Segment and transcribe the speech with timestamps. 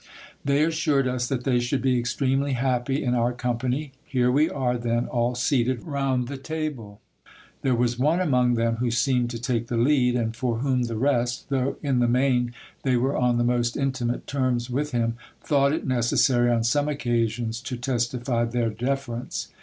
[0.43, 3.91] They assured us that they should be extremely happy in our company.
[4.03, 6.99] Here we are, then, all seated round the table.
[7.61, 10.97] There was one among them who seemed to take the lead; and for whom the
[10.97, 15.71] rest, though in the main they were on the most intimate terms with him, thought
[15.71, 19.49] it necessary on some occasions to testify their deference.